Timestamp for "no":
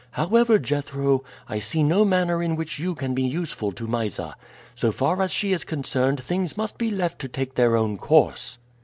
1.83-2.03